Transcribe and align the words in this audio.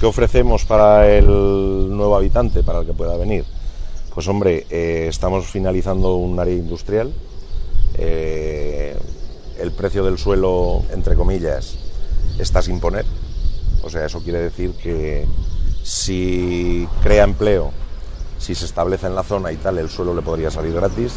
¿Qué 0.00 0.06
ofrecemos 0.06 0.64
para 0.64 1.14
el 1.14 1.26
nuevo 1.26 2.16
habitante, 2.16 2.62
para 2.62 2.80
el 2.80 2.86
que 2.86 2.94
pueda 2.94 3.18
venir? 3.18 3.44
Pues 4.14 4.26
hombre, 4.28 4.66
eh, 4.70 5.08
estamos 5.10 5.44
finalizando 5.44 6.14
un 6.14 6.40
área 6.40 6.54
industrial. 6.54 7.12
eh, 7.98 8.96
el 9.58 9.72
precio 9.72 10.02
del 10.02 10.16
suelo, 10.16 10.84
entre 10.90 11.16
comillas, 11.16 11.76
está 12.38 12.62
sin 12.62 12.80
poner. 12.80 13.04
O 13.82 13.90
sea, 13.90 14.06
eso 14.06 14.22
quiere 14.22 14.38
decir 14.38 14.72
que 14.82 15.26
si 15.82 16.88
crea 17.02 17.24
empleo, 17.24 17.70
si 18.38 18.54
se 18.54 18.64
establece 18.64 19.06
en 19.06 19.14
la 19.14 19.22
zona 19.22 19.52
y 19.52 19.56
tal, 19.56 19.76
el 19.76 19.90
suelo 19.90 20.14
le 20.14 20.22
podría 20.22 20.50
salir 20.50 20.72
gratis. 20.72 21.12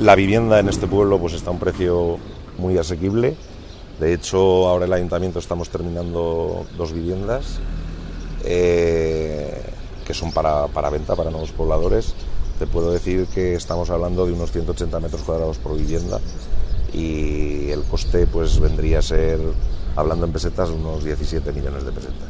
La 0.00 0.16
vivienda 0.16 0.58
en 0.58 0.68
este 0.68 0.88
pueblo 0.88 1.20
pues 1.20 1.34
está 1.34 1.50
a 1.50 1.52
un 1.52 1.60
precio 1.60 2.18
muy 2.58 2.76
asequible. 2.78 3.36
De 4.00 4.12
hecho, 4.12 4.68
ahora 4.68 4.86
el 4.86 4.92
ayuntamiento 4.92 5.38
estamos 5.38 5.70
terminando 5.70 6.66
dos 6.76 6.92
viviendas 6.92 7.60
eh, 8.44 9.62
que 10.06 10.14
son 10.14 10.32
para, 10.32 10.66
para 10.68 10.90
venta 10.90 11.16
para 11.16 11.30
nuevos 11.30 11.52
pobladores. 11.52 12.14
Te 12.58 12.66
puedo 12.66 12.92
decir 12.92 13.26
que 13.26 13.54
estamos 13.54 13.90
hablando 13.90 14.26
de 14.26 14.32
unos 14.32 14.52
180 14.52 15.00
metros 15.00 15.22
cuadrados 15.22 15.58
por 15.58 15.76
vivienda 15.76 16.20
y 16.92 17.70
el 17.70 17.82
coste 17.84 18.26
pues 18.26 18.60
vendría 18.60 18.98
a 18.98 19.02
ser, 19.02 19.40
hablando 19.96 20.26
en 20.26 20.32
pesetas, 20.32 20.70
unos 20.70 21.04
17 21.04 21.52
millones 21.52 21.84
de 21.84 21.92
pesetas. 21.92 22.28